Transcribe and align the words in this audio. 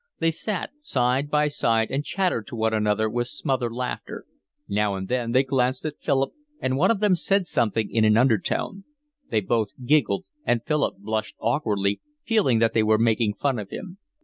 They 0.17 0.31
sat 0.31 0.71
side 0.81 1.29
by 1.29 1.47
side 1.49 1.91
and 1.91 2.03
chattered 2.03 2.47
to 2.47 2.55
one 2.55 2.73
another, 2.73 3.07
with 3.07 3.27
smothered 3.27 3.73
laughter: 3.73 4.25
now 4.67 4.95
and 4.95 5.07
then 5.07 5.31
they 5.31 5.43
glanced 5.43 5.85
at 5.85 5.99
Philip 5.99 6.31
and 6.59 6.75
one 6.75 6.89
of 6.89 7.01
them 7.01 7.13
said 7.13 7.45
something 7.45 7.87
in 7.87 8.03
an 8.03 8.17
undertone; 8.17 8.83
they 9.29 9.41
both 9.41 9.69
giggled, 9.85 10.25
and 10.43 10.63
Philip 10.65 10.97
blushed 10.97 11.35
awkwardly, 11.39 12.01
feeling 12.23 12.57
that 12.57 12.73
they 12.73 12.81
were 12.81 12.97
making 12.97 13.35
fun 13.35 13.59
of 13.59 13.69
him. 13.69 13.99